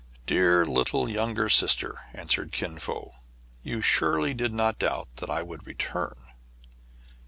"Dear 0.25 0.65
little 0.65 1.07
younger 1.07 1.47
sister!" 1.47 2.01
answered 2.13 2.51
Kin 2.51 2.79
Fo, 2.79 3.17
"you 3.61 3.81
surely 3.81 4.33
did 4.33 4.51
not 4.51 4.79
doubt 4.79 5.09
that 5.17 5.29
I 5.29 5.43
would 5.43 5.67
return." 5.67 6.15